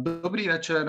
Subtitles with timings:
[0.00, 0.88] Dobrý večer,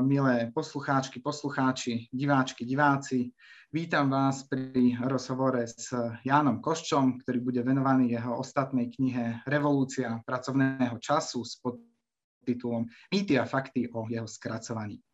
[0.00, 3.36] milé poslucháčky, poslucháči, diváčky, diváci.
[3.68, 5.92] Vítam vás pri rozhovore s
[6.24, 13.44] Jánom Koščom, ktorý bude venovaný jeho ostatnej knihe Revolúcia pracovného času s podtitulom Mýty a
[13.44, 15.04] fakty o jeho skracovaní.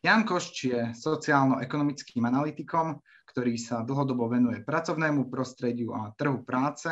[0.00, 2.96] Jan Košč je sociálno-ekonomickým analytikom,
[3.34, 6.86] ktorý sa dlhodobo venuje pracovnému prostrediu a trhu práce,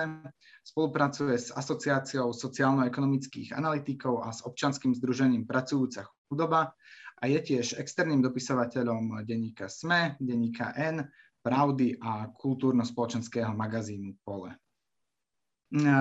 [0.66, 6.74] spolupracuje s Asociáciou sociálno-ekonomických analytikov a s občanským združením Pracujúca chudoba
[7.22, 11.06] a je tiež externým dopisovateľom denníka SME, denníka N,
[11.46, 14.58] Pravdy a kultúrno-spoločenského magazínu Pole.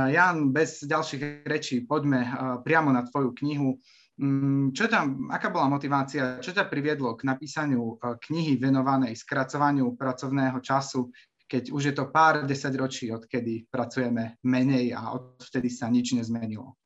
[0.09, 2.25] Jan, bez ďalších rečí poďme
[2.66, 3.77] priamo na tvoju knihu
[4.71, 10.61] čo tam, aká bola motivácia, čo ťa priviedlo k napísaniu e, knihy venovanej skracovaniu pracovného
[10.61, 11.09] času,
[11.49, 16.77] keď už je to pár desaťročí, odkedy pracujeme menej a odvtedy sa nič nezmenilo?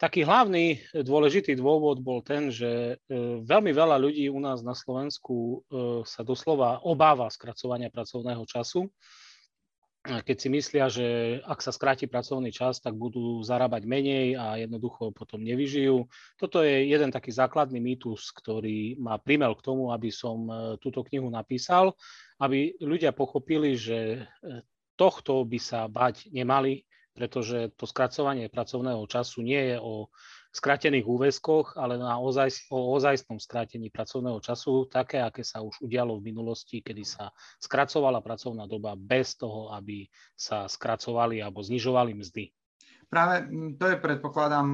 [0.00, 5.36] Taký hlavný dôležitý dôvod bol ten, že e, veľmi veľa ľudí u nás na Slovensku
[5.36, 5.56] e,
[6.04, 8.88] sa doslova obáva skracovania pracovného času
[10.00, 11.06] keď si myslia, že
[11.44, 16.08] ak sa skráti pracovný čas, tak budú zarábať menej a jednoducho potom nevyžijú.
[16.40, 21.04] Toto je jeden taký základný mýtus, ktorý ma primel k tomu, aby som e, túto
[21.04, 21.92] knihu napísal,
[22.40, 24.64] aby ľudia pochopili, že e,
[24.96, 30.08] tohto by sa bať nemali, pretože to skracovanie pracovného času nie je o
[30.50, 36.18] skrátených úväzkoch, ale na ozaj, o ozajstnom skrátení pracovného času, také, aké sa už udialo
[36.18, 37.30] v minulosti, kedy sa
[37.62, 42.44] skracovala pracovná doba bez toho, aby sa skracovali alebo znižovali mzdy.
[43.10, 44.68] Práve to je, predpokladám,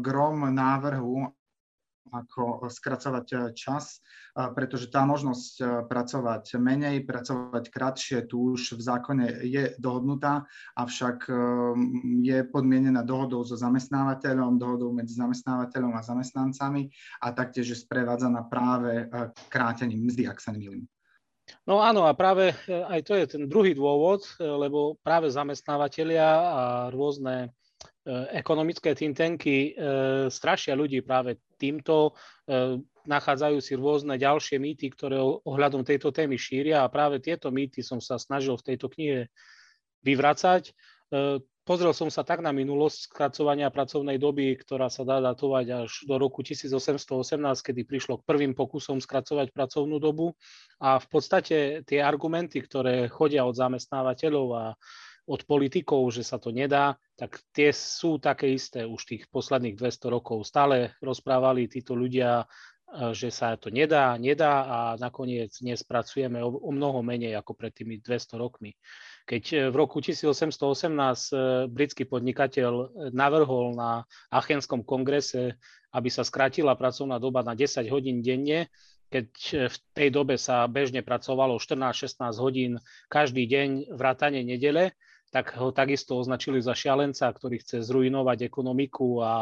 [0.00, 1.28] grom návrhu
[2.12, 4.00] ako skracovať eh, čas,
[4.36, 10.44] eh, pretože tá možnosť eh, pracovať menej, pracovať kratšie tu už v zákone je dohodnutá,
[10.76, 11.26] avšak
[12.20, 16.90] je podmienená dohodou so zamestnávateľom, dohodou medzi zamestnávateľom a zamestnancami
[17.22, 19.08] a taktiež je sprevádzaná práve
[19.48, 20.84] krátením mzdy, ak sa nemýlim.
[21.68, 27.52] No áno, a práve aj to je ten druhý dôvod, lebo práve zamestnávateľia a rôzne
[28.36, 29.72] ekonomické think tanky
[30.28, 32.12] strašia ľudí práve týmto
[32.44, 32.76] e,
[33.08, 38.00] nachádzajú si rôzne ďalšie mýty, ktoré ohľadom tejto témy šíria a práve tieto mýty som
[38.00, 39.28] sa snažil v tejto knihe
[40.04, 40.72] vyvracať.
[41.64, 46.20] Pozrel som sa tak na minulosť skracovania pracovnej doby, ktorá sa dá datovať až do
[46.20, 50.36] roku 1818, kedy prišlo k prvým pokusom skracovať pracovnú dobu
[50.76, 54.64] a v podstate tie argumenty, ktoré chodia od zamestnávateľov a
[55.24, 60.12] od politikov, že sa to nedá, tak tie sú také isté už tých posledných 200
[60.12, 60.44] rokov.
[60.44, 62.46] Stále rozprávali títo ľudia, e,
[63.16, 67.72] že sa to nedá, nedá a nakoniec dnes pracujeme o, o mnoho menej ako pred
[67.72, 68.76] tými 200 rokmi.
[69.24, 71.36] Keď e, v roku 1818 e,
[71.72, 72.72] britský podnikateľ
[73.16, 75.56] navrhol na Achenskom kongrese,
[75.96, 78.68] aby sa skrátila pracovná doba na 10 hodín denne,
[79.08, 79.28] keď
[79.70, 84.98] v tej dobe sa bežne pracovalo 14-16 hodín každý deň vrátane nedele,
[85.34, 89.32] tak ho takisto označili za šialenca, ktorý chce zrujnovať ekonomiku a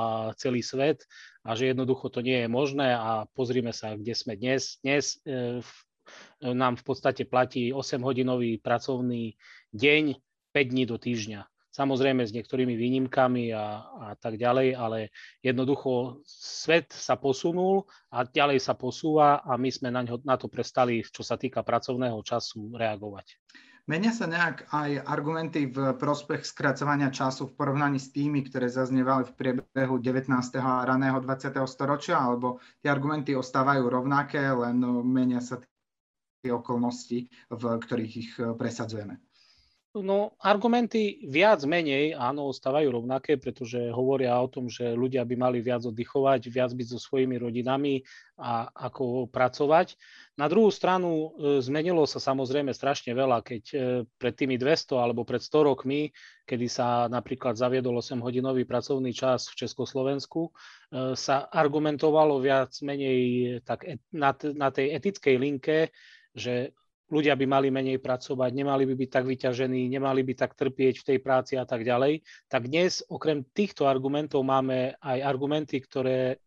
[0.40, 1.04] celý svet
[1.44, 4.80] a že jednoducho to nie je možné a pozrime sa, kde sme dnes.
[4.80, 9.36] Dnes e, e, nám v podstate platí 8-hodinový pracovný
[9.76, 10.16] deň,
[10.56, 11.44] 5 dní do týždňa.
[11.76, 15.12] Samozrejme s niektorými výnimkami a, a tak ďalej, ale
[15.44, 20.48] jednoducho svet sa posunul a ďalej sa posúva a my sme na, ňo, na to
[20.48, 23.36] prestali, čo sa týka pracovného času, reagovať.
[23.90, 29.26] Menia sa nejak aj argumenty v prospech skracovania času v porovnaní s tými, ktoré zaznievali
[29.26, 30.30] v priebehu 19.
[30.62, 31.50] a raného 20.
[31.66, 35.58] storočia, alebo tie argumenty ostávajú rovnaké, len menia sa
[36.46, 39.18] tie okolnosti, v ktorých ich presadzujeme?
[39.92, 45.60] No, argumenty viac menej, áno, ostávajú rovnaké, pretože hovoria o tom, že ľudia by mali
[45.60, 48.00] viac oddychovať, viac byť so svojimi rodinami
[48.40, 50.00] a ako pracovať.
[50.40, 53.76] Na druhú stranu e, zmenilo sa samozrejme strašne veľa, keď e,
[54.16, 56.08] pred tými 200 alebo pred 100 rokmi,
[56.48, 60.50] kedy sa napríklad zaviedol 8-hodinový pracovný čas v Československu, e,
[61.20, 65.92] sa argumentovalo viac menej tak na, na tej etickej linke,
[66.32, 66.72] že
[67.12, 71.06] ľudia by mali menej pracovať, nemali by byť tak vyťažení, nemali by tak trpieť v
[71.12, 76.40] tej práci a tak ďalej, tak dnes okrem týchto argumentov máme aj argumenty, ktoré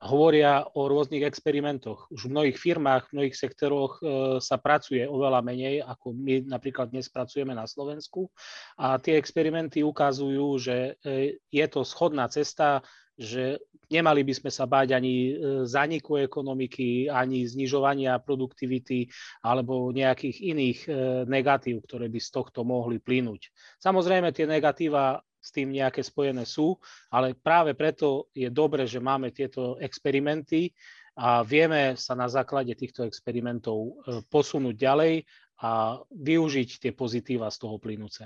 [0.00, 2.08] hovoria o rôznych experimentoch.
[2.08, 4.02] Už v mnohých firmách, v mnohých sektoroch e,
[4.40, 8.32] sa pracuje oveľa menej, ako my napríklad dnes pracujeme na Slovensku.
[8.80, 12.80] A tie experimenty ukazujú, že e, je to schodná cesta,
[13.20, 15.32] že nemali by sme sa báť ani e,
[15.66, 19.10] zaniku ekonomiky, ani znižovania produktivity
[19.42, 20.90] alebo nejakých iných e,
[21.26, 23.50] negatív, ktoré by z tohto mohli plynúť.
[23.82, 26.78] Samozrejme, tie negatíva s tým nejaké spojené sú,
[27.10, 30.70] ale práve preto je dobre, že máme tieto experimenty
[31.18, 35.14] a vieme sa na základe týchto experimentov e, posunúť ďalej
[35.60, 38.24] a využiť tie pozitíva z toho plynúce.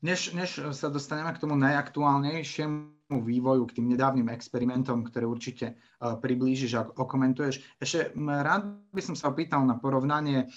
[0.00, 6.16] Než, než sa dostaneme k tomu najaktuálnejšiemu vývoju, k tým nedávnym experimentom, ktoré určite uh,
[6.16, 7.60] priblížiš a okomentuješ.
[7.76, 10.48] Ešte rád by som sa opýtal na porovnanie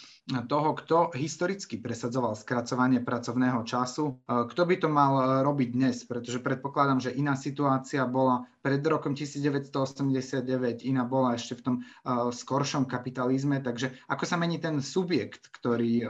[0.48, 4.24] toho, kto historicky presadzoval skracovanie pracovného času.
[4.24, 6.08] Uh, kto by to mal robiť dnes?
[6.08, 11.76] Pretože predpokladám, že iná situácia bola pred rokom 1989, iná bola ešte v tom
[12.36, 13.64] skoršom kapitalizme.
[13.64, 16.04] Takže ako sa mení ten subjekt, ktorý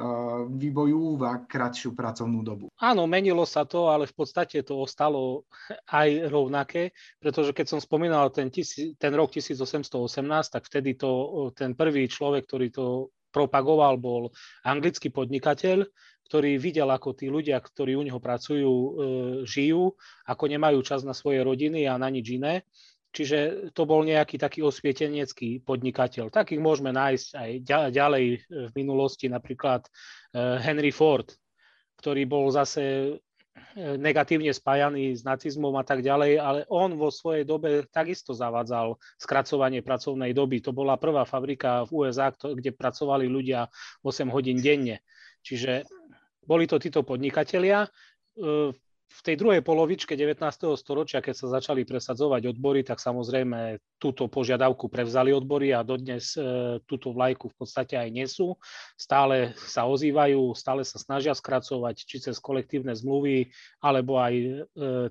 [0.58, 2.74] vybojúva kratšiu pracovnú dobu?
[2.82, 5.46] Áno, menilo sa to, ale v podstate to ostalo
[5.94, 8.52] aj rovnaké, pretože keď som spomínal ten,
[8.96, 12.86] ten rok 1818, tak vtedy to, ten prvý človek, ktorý to
[13.32, 14.24] propagoval, bol
[14.64, 15.84] anglický podnikateľ,
[16.28, 18.92] ktorý videl, ako tí ľudia, ktorí u neho pracujú, e,
[19.48, 19.96] žijú,
[20.28, 22.68] ako nemajú čas na svoje rodiny a na nič iné.
[23.16, 26.28] Čiže to bol nejaký taký osvietenecký podnikateľ.
[26.28, 27.52] Takých môžeme nájsť aj
[27.96, 28.26] ďalej
[28.68, 29.90] v minulosti, napríklad e,
[30.60, 31.32] Henry Ford,
[32.04, 33.16] ktorý bol zase
[33.78, 39.86] negatívne spájaný s nacizmom a tak ďalej, ale on vo svojej dobe takisto zavádzal skracovanie
[39.86, 40.62] pracovnej doby.
[40.66, 43.70] To bola prvá fabrika v USA, kde pracovali ľudia
[44.02, 45.06] 8 hodín denne.
[45.46, 45.86] Čiže
[46.48, 47.86] boli to títo podnikatelia
[49.08, 50.44] v tej druhej polovičke 19.
[50.76, 56.78] storočia, keď sa začali presadzovať odbory, tak samozrejme túto požiadavku prevzali odbory a dodnes e,
[56.84, 58.60] túto vlajku v podstate aj nesú.
[59.00, 63.48] Stále sa ozývajú, stále sa snažia skracovať, či cez kolektívne zmluvy,
[63.80, 64.52] alebo aj e,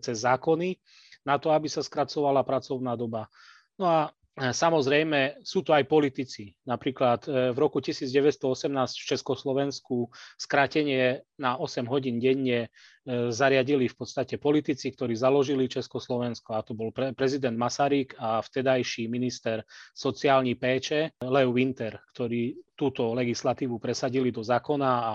[0.05, 0.77] cez zákony,
[1.25, 3.33] na to, aby sa skracovala pracovná doba.
[3.81, 3.99] No a
[4.37, 6.53] samozrejme, sú to aj politici.
[6.69, 13.97] Napríklad e, v roku 1918 v Československu skrátenie na 8 hodín denne e, zariadili v
[13.97, 19.65] podstate politici, ktorí založili Československo a to bol pre, prezident Masaryk a vtedajší minister
[19.97, 25.15] sociálnej péče Leo Winter, ktorí túto legislatívu presadili do zákona a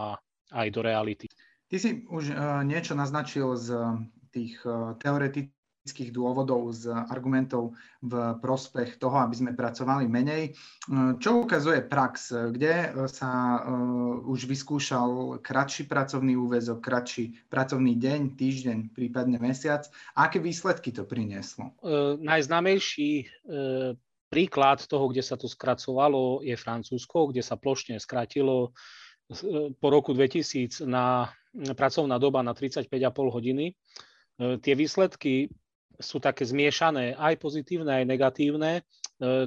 [0.57, 1.29] aj do reality.
[1.69, 2.35] Ty si už
[2.67, 3.79] niečo naznačil z
[4.33, 4.59] tých
[4.99, 7.73] teoretických politických dôvodov, z argumentov
[8.05, 10.53] v prospech toho, aby sme pracovali menej.
[11.17, 12.29] Čo ukazuje prax?
[12.53, 19.89] Kde sa uh, už vyskúšal kratší pracovný úvezok, kratší pracovný deň, týždeň, prípadne mesiac?
[20.13, 21.73] Aké výsledky to prinieslo?
[21.81, 23.97] Uh, najznámejší uh,
[24.29, 28.69] príklad toho, kde sa to skracovalo, je Francúzsko, kde sa plošne skratilo
[29.81, 31.33] po roku 2000 na
[31.73, 33.01] pracovná doba na 35,5
[33.33, 33.73] hodiny.
[34.59, 35.51] Tie výsledky
[36.01, 38.71] sú také zmiešané, aj pozitívne, aj negatívne.
[38.77, 38.81] E,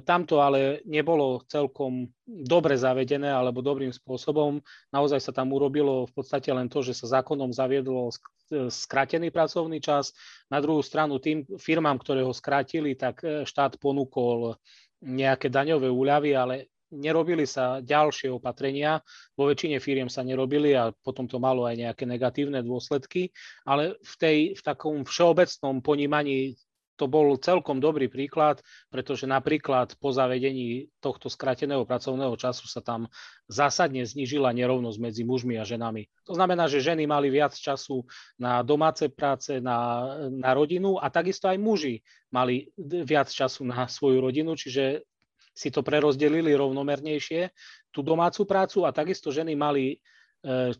[0.06, 4.62] tam to ale nebolo celkom dobre zavedené alebo dobrým spôsobom.
[4.94, 8.14] Naozaj sa tam urobilo v podstate len to, že sa zákonom zaviedlo
[8.70, 10.14] skrátený pracovný čas.
[10.52, 14.56] Na druhú stranu tým firmám, ktoré ho skrátili, tak e, štát ponúkol
[15.04, 19.02] nejaké daňové úľavy, ale nerobili sa ďalšie opatrenia,
[19.34, 23.34] vo väčšine firiem sa nerobili a potom to malo aj nejaké negatívne dôsledky,
[23.66, 26.54] ale v, tej, v takom všeobecnom ponímaní
[26.94, 33.10] to bol celkom dobrý príklad, pretože napríklad po zavedení tohto skrateného pracovného času sa tam
[33.50, 36.06] zásadne znižila nerovnosť medzi mužmi a ženami.
[36.30, 38.06] To znamená, že ženy mali viac času
[38.38, 42.00] na domáce práce, na, na rodinu a takisto aj muži
[42.30, 45.02] mali viac času na svoju rodinu, čiže
[45.54, 47.48] si to prerozdelili rovnomernejšie,
[47.94, 49.96] tú domácu prácu a takisto ženy mali e,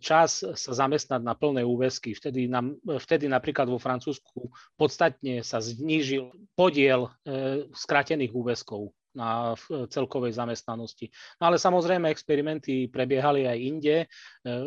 [0.03, 2.13] čas sa zamestnať na plné úväzky.
[2.13, 9.55] Vtedy, nám, vtedy napríklad vo Francúzsku podstatne sa znížil podiel e, skrátených úväzkov na
[9.89, 11.09] celkovej zamestnanosti.
[11.39, 13.97] No ale samozrejme experimenty prebiehali aj inde.
[14.05, 14.07] E,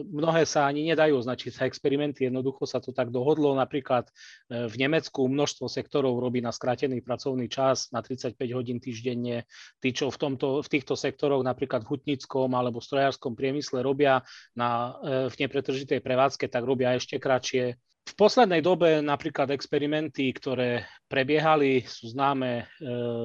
[0.08, 3.54] mnohé sa ani nedajú označiť za experimenty, jednoducho sa to tak dohodlo.
[3.54, 9.44] Napríklad e, v Nemecku množstvo sektorov robí na skrátený pracovný čas na 35 hodín týždenne.
[9.84, 14.24] Tí, čo v, tomto, v týchto sektoroch, napríklad v hutnickom alebo strojárskom priemysle robia
[14.56, 17.76] na, e, v nepretržitej prevádzke, tak robia ešte kratšie.
[18.08, 22.66] V poslednej dobe napríklad experimenty, ktoré prebiehali, sú známe e,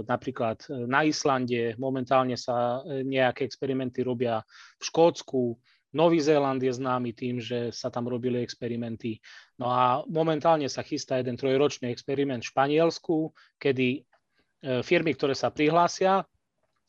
[0.03, 4.43] napríklad na Islande, momentálne sa e, nejaké experimenty robia
[4.77, 5.55] v Škótsku,
[5.93, 9.21] Nový Zéland je známy tým, že sa tam robili experimenty.
[9.61, 13.29] No a momentálne sa chystá jeden trojročný experiment v Španielsku,
[13.61, 16.25] kedy e, firmy, ktoré sa prihlásia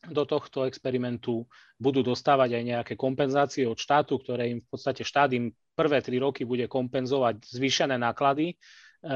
[0.08, 1.44] do tohto experimentu,
[1.76, 6.22] budú dostávať aj nejaké kompenzácie od štátu, ktoré im v podstate štát im prvé tri
[6.22, 8.56] roky bude kompenzovať zvýšené náklady e,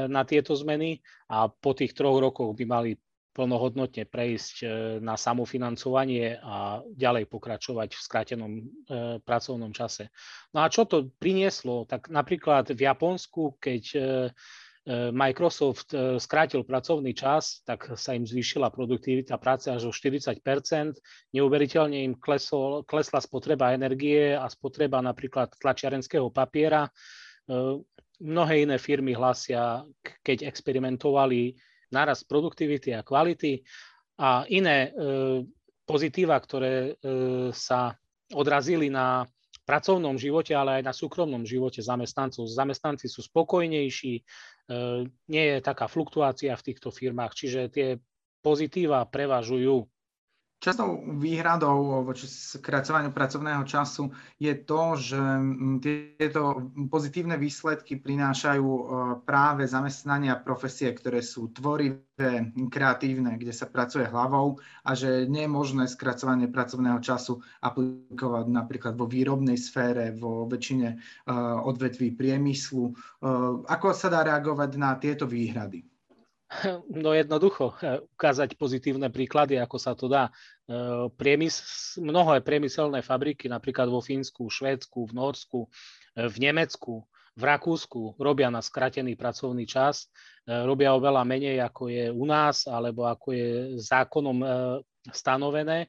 [0.07, 0.99] na tieto zmeny
[1.31, 2.91] a po tých troch rokoch by mali
[3.33, 4.67] plnohodnotne prejsť e,
[4.99, 8.61] na samofinancovanie a ďalej pokračovať v skrátenom e,
[9.23, 10.11] pracovnom čase.
[10.51, 11.87] No a čo to prinieslo?
[11.87, 13.83] Tak napríklad v Japonsku, keď
[15.13, 20.41] Microsoft skrátil pracovný čas, tak sa im zvýšila produktivita práce až o 40%
[21.29, 26.89] Neuveriteľne im klesol, klesla spotreba energie a spotreba napríklad tlačiarenského papiera.
[28.19, 29.85] Mnohé iné firmy hlasia,
[30.25, 31.53] keď experimentovali
[31.93, 33.61] nárast produktivity a kvality
[34.17, 34.89] a iné
[35.85, 36.97] pozitíva, ktoré
[37.53, 37.93] sa
[38.33, 39.21] odrazili na
[39.69, 42.49] pracovnom živote, ale aj na súkromnom živote zamestnancov.
[42.49, 44.23] Zamestnanci sú spokojnejší, e,
[45.29, 47.87] nie je taká fluktuácia v týchto firmách, čiže tie
[48.41, 49.85] pozitíva prevažujú
[50.59, 54.11] Častou výhradou voči skracovaniu pracovného času
[54.43, 58.83] je to, že mm, tieto pozitívne výsledky prinášajú e,
[59.23, 65.55] práve zamestnania profesie, ktoré sú tvorivé, kreatívne, kde sa pracuje hlavou a že nie je
[65.55, 70.95] možné skracovanie pracovného času aplikovať napríklad vo výrobnej sfére, vo väčšine e,
[71.63, 72.83] odvetví priemyslu.
[72.83, 72.93] E,
[73.63, 75.87] ako sa dá reagovať na tieto výhrady?
[76.89, 80.29] No jednoducho, eh, ukázať pozitívne príklady, ako sa to dá.
[80.29, 81.61] Eh, priemys,
[82.01, 85.59] mnohé priemyselné fabriky, napríklad vo Fínsku, Švédsku, v Norsku,
[86.17, 87.05] eh, v Nemecku,
[87.39, 90.11] v Rakúsku robia na skratený pracovný čas,
[90.43, 94.43] robia oveľa menej, ako je u nás, alebo ako je zákonom
[95.07, 95.87] stanovené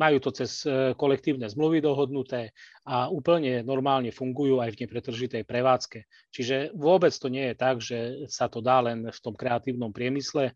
[0.00, 2.56] majú to cez e, kolektívne zmluvy dohodnuté
[2.88, 6.08] a úplne normálne fungujú aj v nepretržitej prevádzke.
[6.32, 7.98] Čiže vôbec to nie je tak, že
[8.32, 10.50] sa to dá len v tom kreatívnom priemysle.
[10.50, 10.52] E,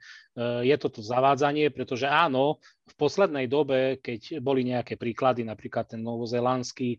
[0.65, 2.57] je toto zavádzanie, pretože áno,
[2.89, 6.99] v poslednej dobe, keď boli nejaké príklady, napríklad ten novozelandský, e,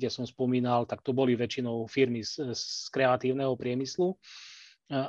[0.00, 4.16] kde som spomínal, tak to boli väčšinou firmy z, z kreatívneho priemyslu.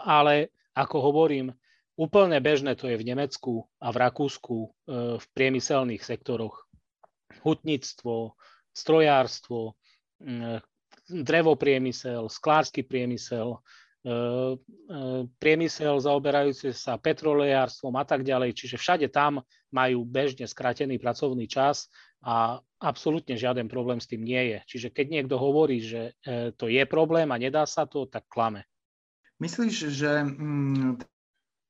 [0.03, 1.55] Ale ako hovorím,
[1.99, 4.69] Úplne bežné to je v Nemecku a v Rakúsku e,
[5.19, 6.63] v priemyselných sektoroch.
[7.43, 8.39] Hutníctvo,
[8.71, 9.75] strojárstvo,
[11.11, 13.59] drevopriemysel, sklársky priemysel, e,
[14.07, 14.15] e,
[15.43, 18.55] priemysel zaoberajúci sa petrolejárstvom a tak ďalej.
[18.55, 19.43] Čiže všade tam
[19.75, 21.91] majú bežne skratený pracovný čas
[22.23, 24.59] a absolútne žiaden problém s tým nie je.
[24.71, 26.15] Čiže keď niekto hovorí, že
[26.55, 28.63] to je problém a nedá sa to, tak klame.
[29.39, 30.11] Myslíš, že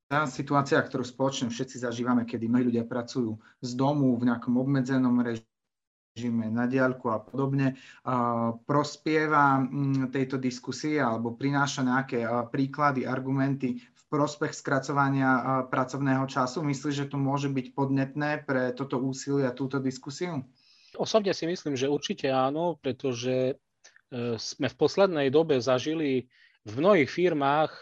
[0.10, 5.22] tá situácia, ktorú spoločne všetci zažívame, kedy mnohí ľudia pracujú z domu v nejakom obmedzenom
[5.22, 7.78] režime na diaľku a podobne,
[8.66, 16.66] prospieva mm, tejto diskusie alebo prináša nejaké príklady, argumenty v prospech skracovania pracovného času?
[16.66, 20.42] Myslíš, že to môže byť podnetné pre toto úsilie a túto diskusiu?
[20.98, 26.26] Osobne si myslím, že určite áno, pretože e, sme v poslednej dobe zažili
[26.66, 27.82] v mnohých firmách e,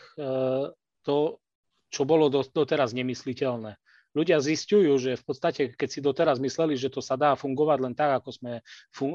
[1.08, 1.40] to,
[1.98, 3.82] čo bolo doteraz nemysliteľné.
[4.14, 7.94] Ľudia zistujú, že v podstate, keď si doteraz mysleli, že to sa dá fungovať len
[7.98, 8.54] tak, ako sme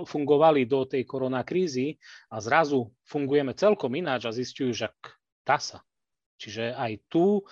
[0.06, 4.90] fungovali do tej koronakrízy a zrazu fungujeme celkom ináč a zistujú, že
[5.46, 5.82] dá sa.
[6.42, 7.42] Čiže aj tu e,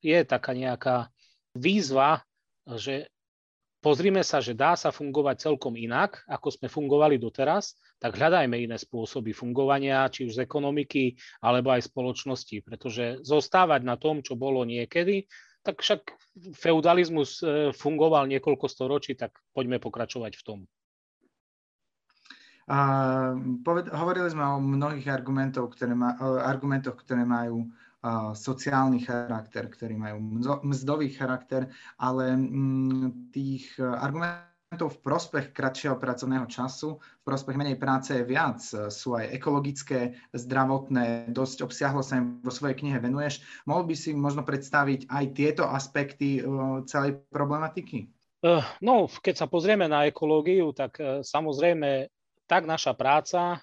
[0.00, 1.12] je taká nejaká
[1.52, 2.24] výzva,
[2.64, 3.12] že
[3.80, 8.76] pozrime sa, že dá sa fungovať celkom inak, ako sme fungovali doteraz, tak hľadajme iné
[8.76, 14.62] spôsoby fungovania, či už z ekonomiky, alebo aj spoločnosti, pretože zostávať na tom, čo bolo
[14.68, 15.24] niekedy,
[15.60, 16.00] tak však
[16.56, 20.60] feudalizmus e, fungoval niekoľko storočí, tak poďme pokračovať v tom.
[22.70, 22.78] A,
[23.66, 26.14] poved, hovorili sme o mnohých argumentov, ktoré ma,
[26.46, 27.66] argumentoch, ktoré majú
[28.32, 31.68] sociálny charakter, ktorí majú mzdový charakter,
[32.00, 38.24] ale mm, tých e, argumentov v prospech kratšieho pracovného času, v prospech menej práce je
[38.24, 38.62] viac.
[38.88, 43.44] Sú aj ekologické, zdravotné, dosť obsiahlo sa im vo svojej knihe venuješ.
[43.68, 46.42] Mohol by si možno predstaviť aj tieto aspekty e,
[46.88, 48.08] celej problematiky?
[48.40, 52.08] E, no, keď sa pozrieme na ekológiu, tak samozrejme
[52.48, 53.60] tak naša práca,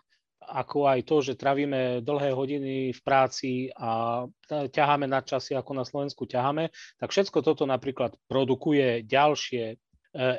[0.48, 5.84] ako aj to, že travíme dlhé hodiny v práci a ťaháme na časy, ako na
[5.84, 9.76] Slovensku ťaháme, tak všetko toto napríklad produkuje ďalšie e,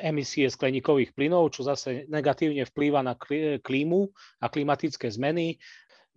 [0.09, 3.15] emisie skleníkových plynov, čo zase negatívne vplýva na
[3.61, 4.01] klímu
[4.41, 5.61] a klimatické zmeny.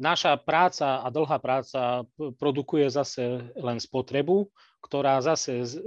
[0.02, 4.50] Naša práca a dlhá práca produkuje zase len spotrebu,
[4.82, 5.78] ktorá zase z,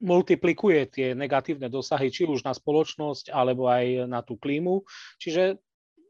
[0.00, 4.88] multiplikuje tie negatívne dosahy, či už na spoločnosť, alebo aj na tú klímu.
[5.20, 5.60] Čiže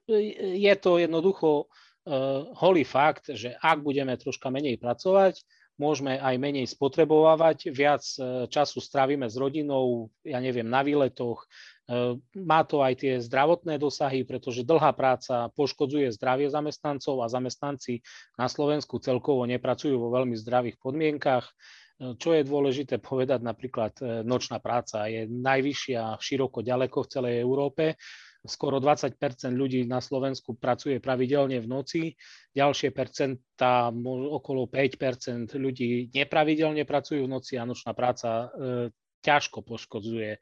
[0.09, 5.45] je to jednoducho uh, holý fakt, že ak budeme troška menej pracovať,
[5.79, 11.45] môžeme aj menej spotrebovávať, viac uh, času strávime s rodinou, ja neviem, na výletoch.
[11.85, 18.00] Uh, má to aj tie zdravotné dosahy, pretože dlhá práca poškodzuje zdravie zamestnancov a zamestnanci
[18.41, 21.47] na Slovensku celkovo nepracujú vo veľmi zdravých podmienkach.
[21.99, 27.99] Čo je dôležité povedať, napríklad nočná práca je najvyššia široko ďaleko v celej Európe
[28.47, 29.18] skoro 20%
[29.50, 32.02] ľudí na Slovensku pracuje pravidelne v noci,
[32.54, 38.47] ďalšie percenta, okolo 5% ľudí nepravidelne pracujú v noci a nočná práca e,
[39.23, 40.38] ťažko poškodzuje e,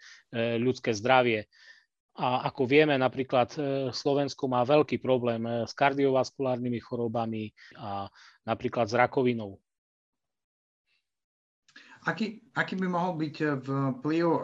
[0.61, 1.49] ľudské zdravie.
[2.17, 3.59] A ako vieme, napríklad e,
[3.93, 8.09] Slovensko má veľký problém s kardiovaskulárnymi chorobami a
[8.45, 9.61] napríklad s rakovinou.
[12.07, 14.39] Aký, aký by mohol byť vplyv um,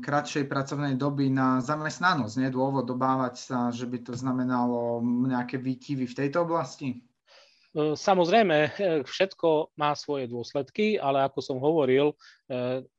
[0.00, 2.34] kratšej pracovnej doby na zamestnanosť?
[2.40, 7.04] Nie je dôvod dobávať sa, že by to znamenalo nejaké výkyvy v tejto oblasti?
[7.76, 8.72] E, samozrejme,
[9.04, 12.16] všetko má svoje dôsledky, ale ako som hovoril,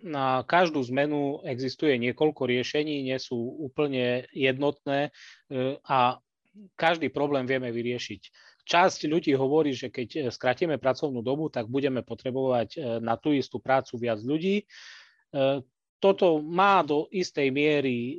[0.01, 5.13] na každú zmenu existuje niekoľko riešení, nie sú úplne jednotné
[5.85, 6.17] a
[6.75, 8.21] každý problém vieme vyriešiť.
[8.65, 14.01] Časť ľudí hovorí, že keď skratíme pracovnú dobu, tak budeme potrebovať na tú istú prácu
[14.01, 14.65] viac ľudí.
[16.05, 18.15] Toto má do istej miery e,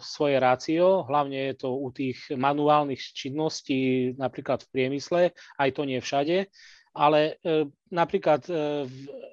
[0.00, 5.22] svoje rácio, hlavne je to u tých manuálnych činností, napríklad v priemysle,
[5.60, 6.50] aj to nie všade,
[6.98, 8.52] ale e, napríklad e,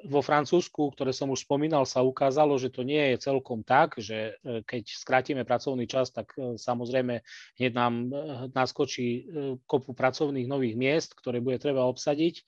[0.06, 4.38] vo Francúzsku, ktoré som už spomínal, sa ukázalo, že to nie je celkom tak, že
[4.46, 7.26] e, keď skrátime pracovný čas, tak samozrejme
[7.58, 7.94] hneď nám
[8.54, 9.26] naskočí
[9.66, 12.46] kopu pracovných nových miest, ktoré bude treba obsadiť.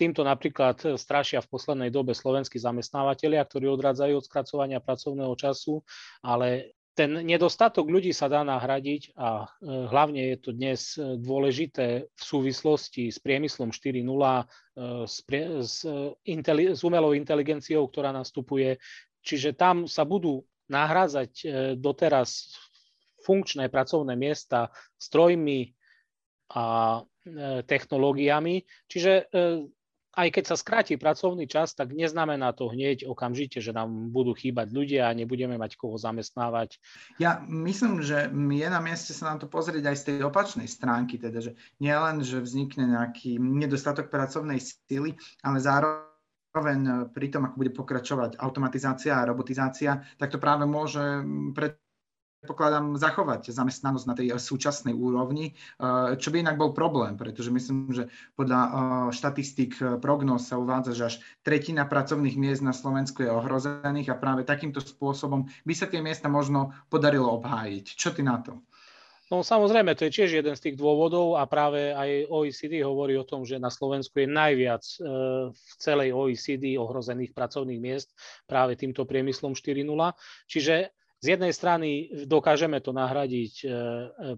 [0.00, 5.84] Týmto napríklad strašia v poslednej dobe slovenskí zamestnávateľia, ktorí odrádzajú od skracovania pracovného času,
[6.24, 12.22] ale ten nedostatok ľudí sa dá nahradiť a e, hlavne je to dnes dôležité v
[12.22, 14.44] súvislosti s priemyslom 4.0, e,
[15.06, 15.22] s,
[15.62, 18.82] s, s umelou inteligenciou, ktorá nastupuje.
[19.22, 21.46] Čiže tam sa budú nahrádzať
[21.80, 22.58] doteraz
[23.24, 24.68] funkčné pracovné miesta
[25.00, 25.72] strojmi
[26.52, 28.64] a E, technológiami.
[28.88, 29.24] Čiže e,
[30.18, 34.74] aj keď sa skráti pracovný čas, tak neznamená to hneď okamžite, že nám budú chýbať
[34.74, 36.82] ľudia a nebudeme mať koho zamestnávať.
[37.22, 41.22] Ja myslím, že je na mieste sa nám to pozrieť aj z tej opačnej stránky,
[41.22, 45.14] teda, že nie len, že vznikne nejaký nedostatok pracovnej sily,
[45.46, 51.22] ale zároveň pri tom, ako bude pokračovať automatizácia a robotizácia, tak to práve môže
[51.54, 51.78] pred
[52.38, 57.90] predpokladám, zachovať zamestnanosť na tej súčasnej úrovni, eh, čo by inak bol problém, pretože myslím,
[57.90, 58.06] že
[58.38, 58.70] podľa eh,
[59.10, 64.20] štatistík eh, prognóz sa uvádza, že až tretina pracovných miest na Slovensku je ohrozených a
[64.20, 67.86] práve takýmto spôsobom by sa tie miesta možno podarilo obhájiť.
[67.98, 68.62] Čo ty na to?
[69.28, 73.28] No samozrejme, to je tiež jeden z tých dôvodov a práve aj OECD hovorí o
[73.28, 74.80] tom, že na Slovensku je najviac
[75.52, 78.16] v celej OECD ohrozených pracovných miest
[78.48, 79.84] práve týmto priemyslom 4.0.
[80.48, 83.72] Čiže z jednej strany dokážeme to nahradiť e, e,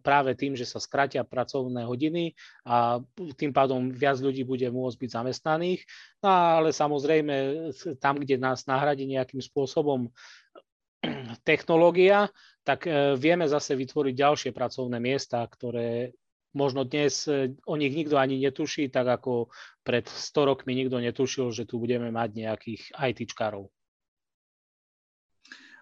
[0.01, 2.33] práve tým, že sa skratia pracovné hodiny
[2.65, 3.05] a
[3.37, 5.81] tým pádom viac ľudí bude môcť byť zamestnaných,
[6.25, 7.35] no, ale samozrejme
[8.01, 10.09] tam, kde nás nahradí nejakým spôsobom
[11.49, 12.33] technológia,
[12.65, 16.17] tak e, vieme zase vytvoriť ďalšie pracovné miesta, ktoré
[16.57, 17.31] možno dnes
[17.63, 19.55] o nich nikto ani netuší, tak ako
[19.87, 23.71] pred 100 rokmi nikto netušil, že tu budeme mať nejakých ITčkárov.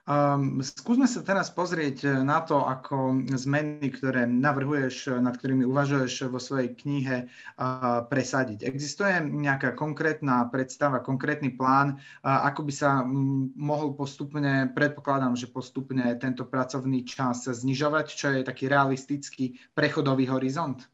[0.08, 5.68] Um, skúsme sa teraz pozrieť eh, na to, ako zmeny, ktoré navrhuješ, eh, nad ktorými
[5.68, 8.64] uvažuješ vo svojej knihe, uh, presadiť.
[8.64, 15.52] Existuje nejaká konkrétna predstava, konkrétny plán, uh, ako by sa um, mohol postupne, predpokladám, že
[15.52, 20.88] postupne tento pracovný čas znižovať, čo je taký realistický prechodový horizont?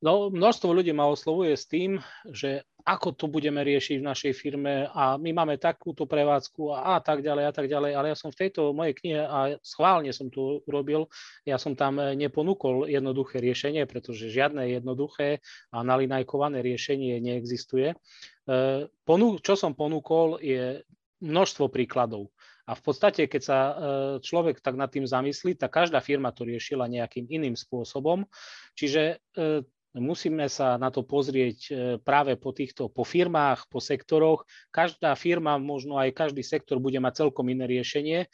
[0.00, 4.88] No, množstvo ľudí ma oslovuje s tým, že ako to budeme riešiť v našej firme
[4.88, 8.32] a my máme takúto prevádzku a, a tak ďalej a tak ďalej, ale ja som
[8.32, 11.12] v tejto mojej knihe a schválne som to urobil,
[11.44, 17.92] ja som tam neponúkol jednoduché riešenie, pretože žiadne jednoduché a nalinajkované riešenie neexistuje.
[17.92, 17.96] E,
[19.44, 20.80] čo som ponúkol je
[21.20, 22.32] množstvo príkladov.
[22.64, 23.72] A v podstate, keď sa e,
[24.24, 28.24] človek tak nad tým zamyslí, tak každá firma to riešila nejakým iným spôsobom.
[28.78, 29.20] Čiže
[29.98, 34.46] musíme sa na to pozrieť e, práve po týchto, po firmách, po sektoroch.
[34.70, 38.30] Každá firma, možno aj každý sektor bude mať celkom iné riešenie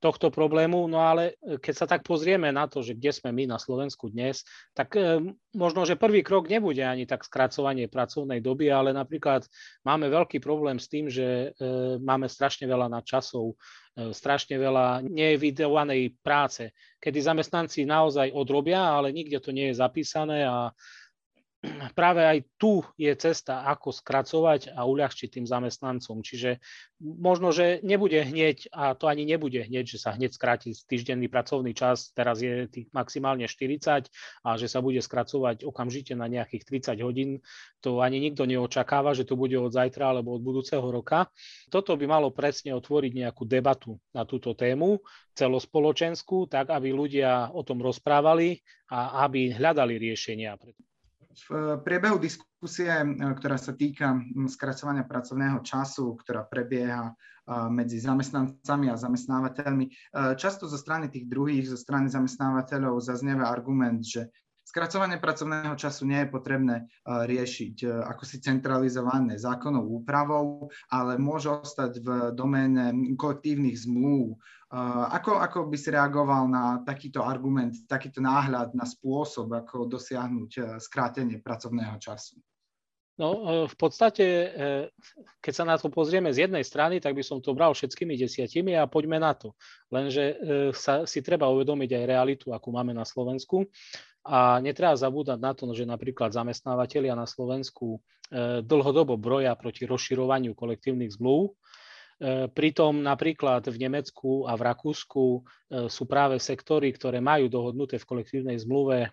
[0.00, 0.88] tohto problému.
[0.88, 4.08] No ale e, keď sa tak pozrieme na to, že kde sme my na Slovensku
[4.12, 5.20] dnes, tak e,
[5.52, 9.44] možno, že prvý krok nebude ani tak skracovanie pracovnej doby, ale napríklad
[9.84, 11.54] máme veľký problém s tým, že
[12.02, 13.54] máme strašne veľa nadčasov,
[14.10, 20.74] strašne veľa nevidovanej práce, kedy zamestnanci naozaj odrobia, ale nikde to nie je zapísané a
[21.92, 26.20] práve aj tu je cesta, ako skracovať a uľahčiť tým zamestnancom.
[26.20, 26.60] Čiže
[27.00, 31.76] možno, že nebude hneď, a to ani nebude hneď, že sa hneď skráti týždenný pracovný
[31.76, 34.08] čas, teraz je tých maximálne 40
[34.44, 37.30] a že sa bude skracovať okamžite na nejakých 30 hodín.
[37.84, 41.28] To ani nikto neočakáva, že to bude od zajtra alebo od budúceho roka.
[41.68, 47.60] Toto by malo presne otvoriť nejakú debatu na túto tému celospoločenskú, tak aby ľudia o
[47.66, 50.56] tom rozprávali a aby hľadali riešenia.
[51.34, 54.14] V priebehu diskusie, e, ktorá sa týka
[54.46, 57.12] skracovania pracovného času, ktorá prebieha e,
[57.74, 59.90] medzi zamestnancami a zamestnávateľmi, e,
[60.38, 64.30] často zo strany tých druhých, zo strany zamestnávateľov zaznieva argument, že
[64.64, 72.00] Skracovanie pracovného času nie je potrebné riešiť ako si centralizované zákonnou úpravou, ale môže ostať
[72.00, 74.40] v doméne kolektívnych zmluv.
[75.14, 81.38] Ako, ako by si reagoval na takýto argument, takýto náhľad na spôsob, ako dosiahnuť skrátenie
[81.44, 82.40] pracovného času?
[83.14, 84.26] No, v podstate,
[85.38, 88.74] keď sa na to pozrieme z jednej strany, tak by som to bral všetkými desiatimi
[88.74, 89.54] a poďme na to.
[89.94, 90.34] Lenže
[90.74, 93.70] sa, si treba uvedomiť aj realitu, akú máme na Slovensku.
[94.24, 100.56] A netreba zabúdať na to, že napríklad zamestnávateľia na Slovensku e, dlhodobo broja proti rozširovaniu
[100.56, 101.52] kolektívnych zmluv.
[101.52, 105.40] E, pritom napríklad v Nemecku a v Rakúsku e,
[105.92, 109.12] sú práve sektory, ktoré majú dohodnuté v kolektívnej zmluve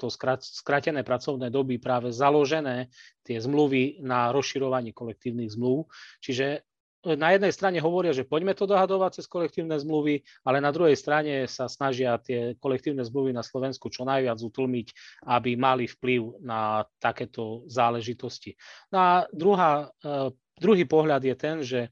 [0.00, 0.08] to
[0.40, 2.88] skrátené pracovné doby práve založené
[3.28, 5.84] tie zmluvy na rozširovanie kolektívnych zmluv.
[6.24, 6.64] Čiže
[7.04, 11.44] na jednej strane hovoria, že poďme to dohadovať cez kolektívne zmluvy, ale na druhej strane
[11.44, 14.86] sa snažia tie kolektívne zmluvy na Slovensku čo najviac utlmiť,
[15.28, 18.56] aby mali vplyv na takéto záležitosti.
[18.88, 21.90] No a druhá, e, druhý pohľad je ten, že e,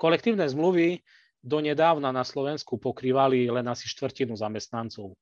[0.00, 1.04] kolektívne zmluvy
[1.44, 5.12] donedávna na Slovensku pokrývali len asi štvrtinu zamestnancov.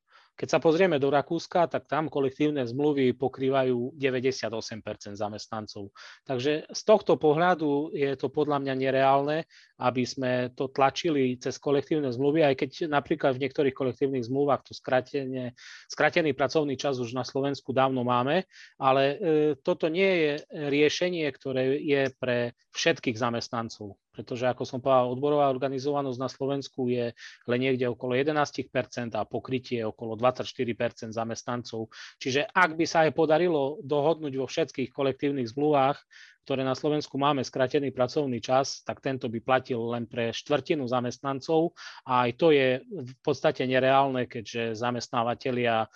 [0.40, 5.92] Keď sa pozrieme do Rakúska, tak tam kolektívne zmluvy pokrývajú 98% zamestnancov.
[6.24, 9.44] Takže z tohto pohľadu je to podľa mňa nereálne,
[9.84, 14.72] aby sme to tlačili cez kolektívne zmluvy, aj keď napríklad v niektorých kolektívnych zmluvách to
[14.72, 15.52] skratenie,
[15.92, 18.48] skratený pracovný čas už na Slovensku dávno máme,
[18.80, 19.16] ale e,
[19.60, 26.18] toto nie je riešenie, ktoré je pre všetkých zamestnancov pretože ako som povedal, odborová organizovanosť
[26.18, 27.14] na Slovensku je
[27.46, 31.88] len niekde okolo 11% a pokrytie okolo 24% zamestnancov.
[32.18, 36.02] Čiže ak by sa aj podarilo dohodnúť vo všetkých kolektívnych zmluvách,
[36.50, 41.78] ktoré na Slovensku máme skratený pracovný čas, tak tento by platil len pre štvrtinu zamestnancov
[42.02, 45.88] a aj to je v podstate nereálne, keďže zamestnávateľia e,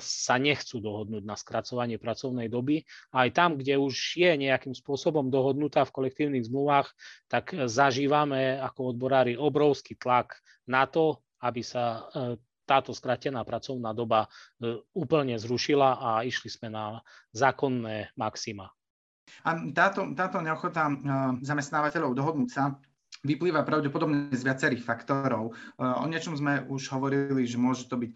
[0.00, 2.80] sa nechcú dohodnúť na skracovanie pracovnej doby.
[3.12, 6.88] Aj tam, kde už je nejakým spôsobom dohodnutá v kolektívnych zmluvách,
[7.28, 14.32] tak zažívame ako odborári obrovský tlak na to, aby sa e, táto skratená pracovná doba
[14.64, 17.04] e, úplne zrušila a išli sme na
[17.36, 18.72] zákonné maxima.
[19.46, 20.94] A táto, táto neochota uh,
[21.40, 22.76] zamestnávateľov dohodnúť sa
[23.24, 25.52] vyplýva pravdepodobne z viacerých faktorov.
[25.76, 28.10] Uh, o niečom sme už hovorili, že môže to byť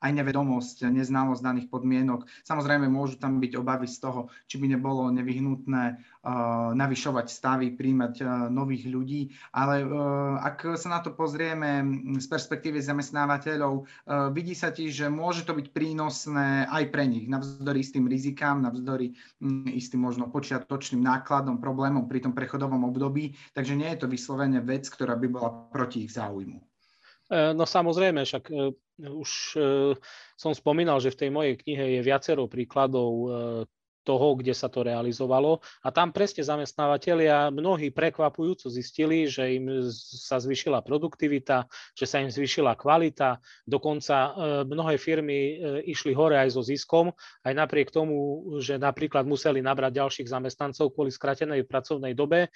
[0.00, 2.24] aj nevedomosť, neznalosť daných podmienok.
[2.42, 8.14] Samozrejme, môžu tam byť obavy z toho, či by nebolo nevyhnutné uh, navyšovať stavy, príjmať
[8.24, 11.84] uh, nových ľudí, ale uh, ak sa na to pozrieme
[12.16, 13.84] z perspektívy zamestnávateľov,
[14.32, 19.12] vidí sa ti, že môže to byť prínosné aj pre nich, navzdory istým rizikám, navzdory
[19.44, 24.62] um, istým možno počiatočným nákladom, problémom pri tom prechodovom období, takže nie je to vyslovene
[24.64, 26.69] vec, ktorá by bola proti ich záujmu.
[27.30, 28.50] No samozrejme, však
[29.08, 29.60] už e,
[30.36, 33.26] som spomínal, že v tej mojej knihe je viacero príkladov e,
[34.00, 35.60] toho, kde sa to realizovalo.
[35.84, 42.32] A tam presne zamestnávateľia mnohí prekvapujúco zistili, že im sa zvyšila produktivita, že sa im
[42.32, 43.38] zvyšila kvalita.
[43.62, 44.30] Dokonca e,
[44.66, 45.38] mnohé firmy
[45.86, 47.12] išli hore aj so ziskom,
[47.44, 52.48] aj napriek tomu, že napríklad museli nabrať ďalších zamestnancov kvôli skratenej pracovnej dobe.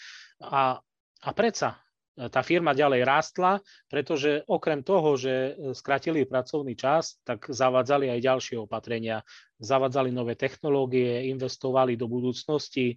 [0.42, 0.80] A,
[1.22, 1.83] a predsa
[2.14, 3.58] tá firma ďalej rástla,
[3.90, 9.26] pretože okrem toho, že skratili pracovný čas, tak zavádzali aj ďalšie opatrenia.
[9.58, 12.96] Zavádzali nové technológie, investovali do budúcnosti, e,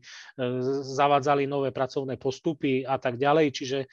[0.86, 3.48] zavádzali nové pracovné postupy a tak ďalej.
[3.54, 3.88] Čiže e,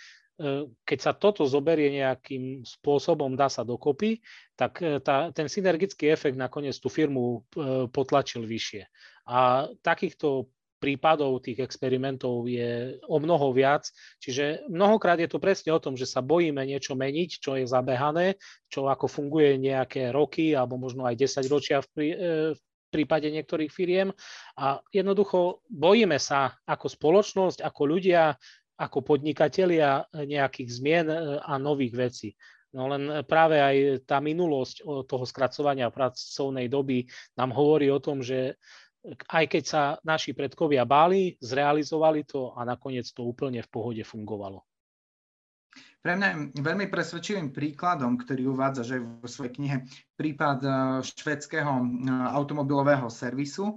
[0.85, 4.21] keď sa toto zoberie nejakým spôsobom, dá sa dokopy,
[4.53, 7.49] tak e, tá, ten synergický efekt nakoniec tú firmu
[7.89, 8.83] potlačil vyššie.
[9.25, 10.53] A takýchto
[10.85, 13.89] prípadov tých experimentov je o mnoho viac.
[14.21, 18.37] Čiže mnohokrát je to presne o tom, že sa bojíme niečo meniť, čo je zabehané,
[18.69, 22.17] čo ako funguje nejaké roky alebo možno aj 10 ročia v, prí, e,
[22.53, 22.61] v
[22.93, 24.13] prípade niektorých firiem.
[24.61, 28.37] A jednoducho bojíme sa ako spoločnosť, ako ľudia,
[28.77, 32.31] ako podnikatelia nejakých zmien e, a nových vecí.
[32.75, 37.07] No len práve aj tá minulosť toho skracovania pracovnej doby
[37.39, 38.59] nám hovorí o tom, že
[39.13, 44.65] aj keď sa naši predkovia báli, zrealizovali to a nakoniec to úplne v pohode fungovalo.
[46.05, 49.77] Pre mňa veľmi presvedčivým príkladom, ktorý uvádza že vo svojej knihe,
[50.15, 50.69] prípad e,
[51.03, 51.85] švedského e,
[52.31, 53.75] automobilového servisu, e,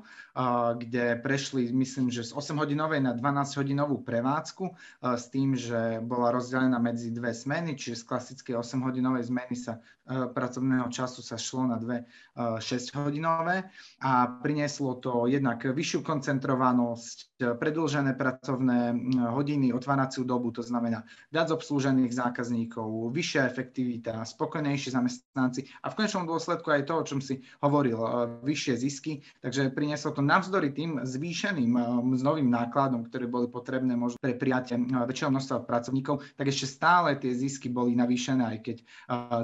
[0.78, 4.66] kde prešli, myslím, že z 8-hodinovej na 12-hodinovú prevádzku
[5.02, 10.88] s tým, že bola rozdelená medzi dve smeny, čiže z klasickej 8-hodinovej zmeny sa pracovného
[10.88, 12.08] času sa šlo na dve
[12.40, 13.68] 6-hodinové
[14.00, 18.96] a prinieslo to jednak vyššiu koncentrovanosť, predlžené pracovné
[19.36, 26.26] hodiny, otváraciu dobu, to znamená viac obslúžených zákazníkov, vyššia efektivita, spokojnejší zamestnanci a v konečnom
[26.26, 28.10] dôsledku aj to, o čom si hovoril, e,
[28.42, 29.22] vyššie zisky.
[29.40, 31.82] Takže prinieslo to navzdory tým zvýšeným e,
[32.18, 37.16] mzdovým nákladom, ktoré boli potrebné možno pre prijatie e, väčšieho množstva pracovníkov, tak ešte stále
[37.22, 38.78] tie zisky boli navýšené, aj keď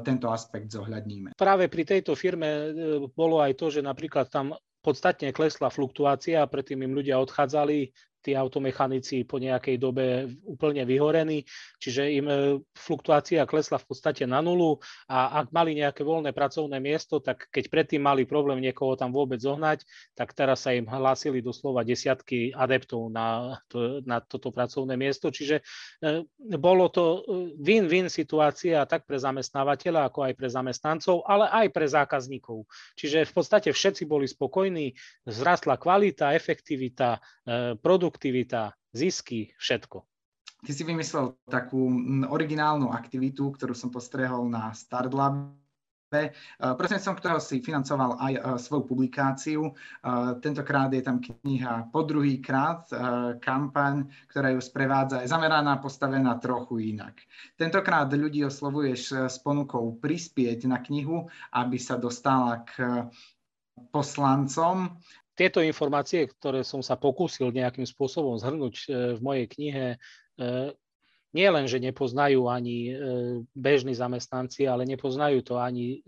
[0.01, 1.35] tento aspekt zohľadníme.
[1.37, 2.73] Práve pri tejto firme
[3.13, 9.27] bolo aj to, že napríklad tam podstatne klesla fluktuácia, predtým im ľudia odchádzali tí automechanici
[9.27, 11.43] po nejakej dobe úplne vyhorení,
[11.77, 12.35] čiže im e,
[12.71, 14.79] fluktuácia klesla v podstate na nulu
[15.11, 19.43] a ak mali nejaké voľné pracovné miesto, tak keď predtým mali problém niekoho tam vôbec
[19.43, 19.83] zohnať,
[20.15, 25.59] tak teraz sa im hlásili doslova desiatky adeptov na, to, na toto pracovné miesto, čiže
[25.99, 26.23] e,
[26.55, 27.19] bolo to e,
[27.59, 32.63] win-win situácia tak pre zamestnávateľa, ako aj pre zamestnancov, ale aj pre zákazníkov.
[32.95, 34.95] Čiže v podstate všetci boli spokojní,
[35.27, 37.17] zrastla kvalita, efektivita,
[37.81, 40.05] produkt produktivita, zisky, všetko.
[40.63, 41.89] Ty si vymyslel takú
[42.29, 45.49] originálnu aktivitu, ktorú som postrehol na Startlab,
[46.77, 49.65] prosím som, ktorého si financoval aj e, svoju publikáciu.
[49.65, 49.71] E,
[50.45, 53.01] tentokrát je tam kniha po druhý krát, e,
[53.41, 57.17] kampaň, ktorá ju sprevádza, je zameraná, postavená trochu inak.
[57.57, 63.09] Tentokrát ľudí oslovuješ s ponukou prispieť na knihu, aby sa dostala k
[63.89, 65.01] poslancom
[65.33, 69.97] tieto informácie, ktoré som sa pokúsil nejakým spôsobom zhrnúť e, v mojej knihe, e,
[71.33, 72.93] nie len, že nepoznajú ani e,
[73.57, 76.05] bežní zamestnanci, ale nepoznajú to ani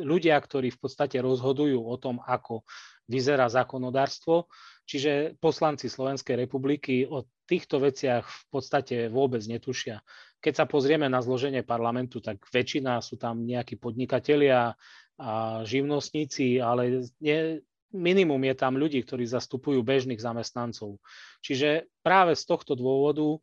[0.00, 2.64] ľudia, ktorí v podstate rozhodujú o tom, ako
[3.04, 4.48] vyzerá zákonodárstvo.
[4.88, 10.00] Čiže poslanci Slovenskej republiky o týchto veciach v podstate vôbec netušia.
[10.40, 14.72] Keď sa pozrieme na zloženie parlamentu, tak väčšina sú tam nejakí podnikatelia
[15.18, 17.58] a živnostníci, ale nie,
[17.94, 21.00] minimum je tam ľudí, ktorí zastupujú bežných zamestnancov.
[21.40, 23.40] Čiže práve z tohto dôvodu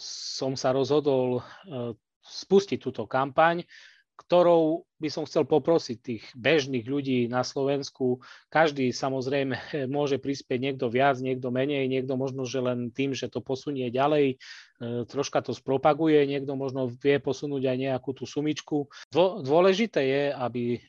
[0.00, 1.42] som sa rozhodol e,
[2.24, 3.66] spustiť túto kampaň,
[4.22, 8.22] ktorou by som chcel poprosiť tých bežných ľudí na Slovensku.
[8.46, 9.58] Každý samozrejme
[9.96, 14.36] môže prispieť niekto viac, niekto menej, niekto možno, že len tým, že to posunie ďalej,
[14.36, 18.86] e, troška to spropaguje, niekto možno vie posunúť aj nejakú tú sumičku.
[19.42, 20.80] Dôležité je, aby e,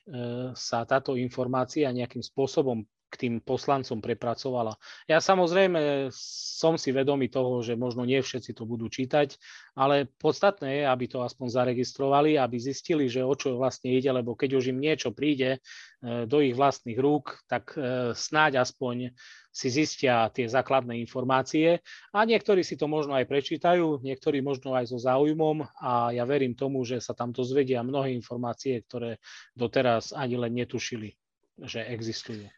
[0.53, 4.73] sa táto informácia nejakým spôsobom k tým poslancom prepracovala.
[5.05, 9.37] Ja samozrejme som si vedomý toho, že možno nie všetci to budú čítať,
[9.77, 14.33] ale podstatné je, aby to aspoň zaregistrovali, aby zistili, že o čo vlastne ide, lebo
[14.33, 19.13] keď už im niečo príde e, do ich vlastných rúk, tak e, snáď aspoň
[19.53, 21.77] si zistia tie základné informácie
[22.09, 26.57] a niektorí si to možno aj prečítajú, niektorí možno aj so záujmom a ja verím
[26.57, 29.21] tomu, že sa tam dozvedia mnohé informácie, ktoré
[29.53, 31.13] doteraz ani len netušili,
[31.61, 32.49] že existujú.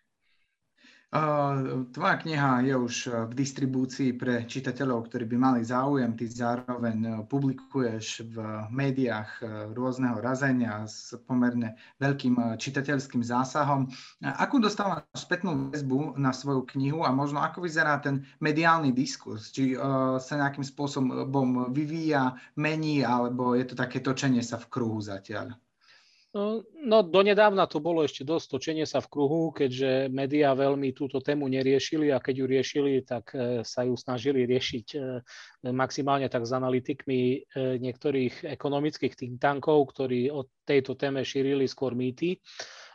[1.92, 2.96] Tvoja kniha je už
[3.32, 6.12] v distribúcii pre čitateľov, ktorí by mali záujem.
[6.12, 13.88] Ty zároveň e, publikuješ v médiách e, rôzneho razenia s pomerne veľkým e, čitateľským zásahom.
[14.20, 19.56] Akú dostávaš spätnú väzbu na svoju knihu a možno ako vyzerá ten mediálny diskurs?
[19.56, 19.80] Či
[20.20, 25.56] sa nejakým spôsobom vyvíja, mení, alebo je to také točenie sa v kruhu zatiaľ?
[26.36, 31.24] No, no, donedávna to bolo ešte dosť točenie sa v kruhu, keďže médiá veľmi túto
[31.24, 35.24] tému neriešili a keď ju riešili, tak e, sa ju snažili riešiť e,
[35.72, 37.38] maximálne tak s analytikmi e,
[37.80, 42.44] niektorých ekonomických think tankov, ktorí o tejto téme šírili skôr mýty.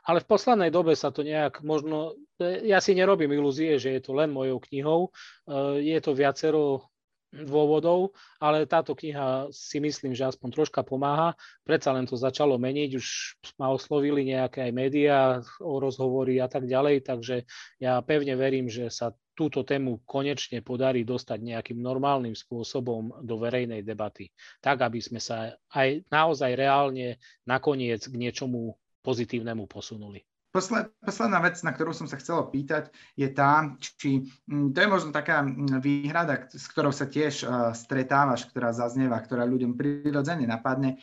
[0.05, 4.13] Ale v poslednej dobe sa to nejak možno, ja si nerobím ilúzie, že je to
[4.17, 5.13] len mojou knihou,
[5.77, 6.89] je to viacero
[7.31, 8.11] dôvodov,
[8.43, 11.39] ale táto kniha si myslím, že aspoň troška pomáha.
[11.63, 13.07] Predsa len to začalo meniť, už
[13.57, 15.19] ma oslovili nejaké aj médiá
[15.63, 17.47] o rozhovory a tak ďalej, takže
[17.79, 23.81] ja pevne verím, že sa túto tému konečne podarí dostať nejakým normálnym spôsobom do verejnej
[23.81, 24.29] debaty,
[24.61, 27.17] tak aby sme sa aj naozaj reálne
[27.49, 30.27] nakoniec k niečomu pozitívnemu posunuli.
[30.51, 35.15] Posledná vec, na ktorú som sa chcel opýtať, je tá, či mm, to je možno
[35.15, 37.47] taká mm, výhrada, s ktorou sa tiež
[37.79, 40.99] stretávaš, ktorá zaznieva, ktorá ľuďom prirodzene napadne,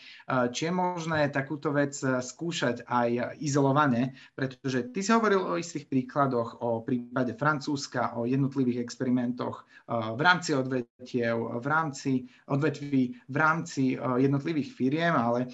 [0.51, 6.59] či je možné takúto vec skúšať aj izolovane, pretože ty si hovoril o istých príkladoch,
[6.59, 12.11] o prípade Francúzska, o jednotlivých experimentoch v rámci odvetiev, v rámci
[12.51, 15.47] odvetví, v rámci jednotlivých firiem, ale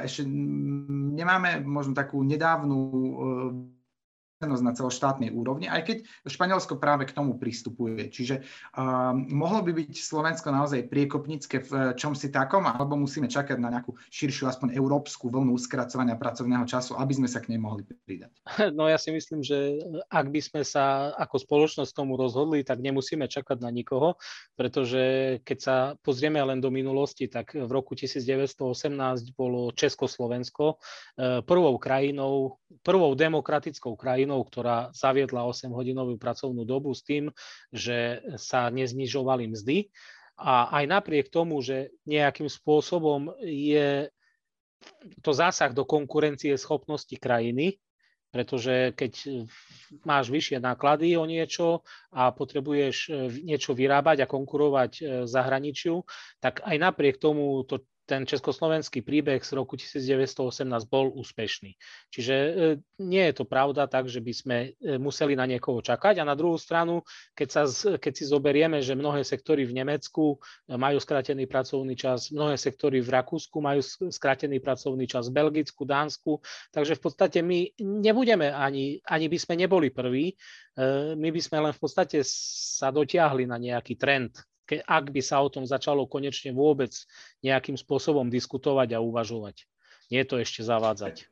[0.00, 2.80] ešte nemáme možno takú nedávnu
[3.34, 3.73] uh,
[4.48, 8.10] na celoštátnej úrovni, aj keď Španielsko práve k tomu pristupuje.
[8.10, 13.56] Čiže uh, mohlo by byť Slovensko naozaj priekopnícke v čom si takom, alebo musíme čakať
[13.56, 17.86] na nejakú širšiu, aspoň európsku vlnu skracovania pracovného času, aby sme sa k nej mohli
[17.86, 18.32] pridať?
[18.74, 19.78] No ja si myslím, že
[20.10, 24.18] ak by sme sa ako spoločnosť tomu rozhodli, tak nemusíme čakať na nikoho,
[24.58, 28.58] pretože keď sa pozrieme len do minulosti, tak v roku 1918
[29.38, 37.06] bolo Československo eh, prvou krajinou, prvou demokratickou krajinou, krajinou, ktorá zaviedla 8-hodinovú pracovnú dobu s
[37.06, 37.30] tým,
[37.70, 39.86] že sa neznižovali mzdy.
[40.34, 44.10] A aj napriek tomu, že nejakým spôsobom je
[45.22, 47.78] to zásah do konkurencie schopnosti krajiny,
[48.34, 49.46] pretože keď
[50.02, 53.14] máš vyššie náklady o niečo a potrebuješ
[53.46, 56.02] niečo vyrábať a konkurovať zahraničiu,
[56.42, 61.72] tak aj napriek tomu to ten československý príbeh z roku 1918 bol úspešný.
[62.12, 62.52] Čiže e,
[63.00, 66.20] nie je to pravda tak, že by sme e, museli na niekoho čakať.
[66.20, 67.00] A na druhú stranu,
[67.32, 67.62] keď, sa,
[67.96, 73.00] keď si zoberieme, že mnohé sektory v Nemecku e, majú skratený pracovný čas, mnohé sektory
[73.00, 73.80] v Rakúsku majú
[74.12, 79.54] skratený pracovný čas, v Belgicku, Dánsku, takže v podstate my nebudeme ani, ani by sme
[79.56, 80.36] neboli prví,
[81.14, 85.40] my by sme len v podstate sa dotiahli na nejaký trend, ke, ak by sa
[85.44, 86.92] o tom začalo konečne vôbec
[87.44, 89.68] nejakým spôsobom diskutovať a uvažovať.
[90.08, 91.28] Nie to ešte zavádzať.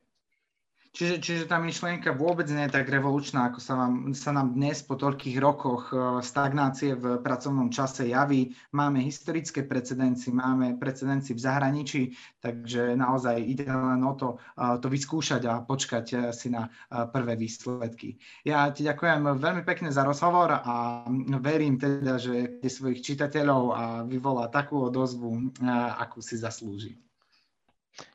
[0.93, 4.85] Čiže, čiže tá myšlienka vôbec nie je tak revolučná, ako sa, vám, sa nám dnes
[4.85, 8.53] po toľkých rokoch e, stagnácie v pracovnom čase javí.
[8.77, 12.01] Máme historické precedenci, máme precedenci v zahraničí,
[12.45, 16.69] takže naozaj ide len o to, e, to vyskúšať a počkať e, si na
[17.09, 18.21] prvé výsledky.
[18.45, 21.09] Ja ti ďakujem veľmi pekne za rozhovor a
[21.41, 25.57] verím teda, že svojich čitateľov a vyvolá takú odozvu,
[25.97, 27.01] akú si zaslúži.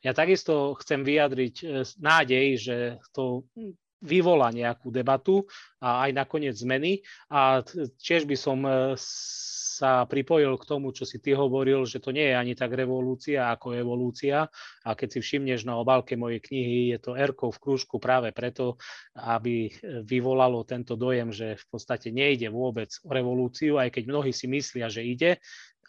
[0.03, 1.67] Ja takisto chcem vyjadriť e,
[1.99, 2.77] nádej, že
[3.15, 3.47] to
[3.99, 5.47] vyvolá nejakú debatu
[5.83, 7.03] a aj nakoniec zmeny.
[7.31, 7.63] A
[7.99, 8.95] tiež by som e,
[9.79, 13.55] sa pripojil k tomu, čo si ty hovoril, že to nie je ani tak revolúcia
[13.55, 14.51] ako evolúcia.
[14.83, 18.75] A keď si všimneš na obálke mojej knihy, je to r v krúžku práve preto,
[19.15, 19.71] aby
[20.03, 24.91] vyvolalo tento dojem, že v podstate nejde vôbec o revolúciu, aj keď mnohí si myslia,
[24.91, 25.39] že ide,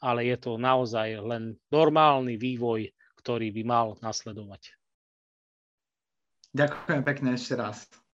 [0.06, 4.79] ale je to naozaj len normálny vývoj ktorý by mal nasledovať.
[6.55, 7.86] Ďakujem pekne ešte raz.